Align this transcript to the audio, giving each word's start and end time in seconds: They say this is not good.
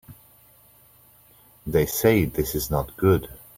They 1.67 1.85
say 1.85 2.25
this 2.25 2.55
is 2.55 2.71
not 2.71 2.97
good. 2.97 3.27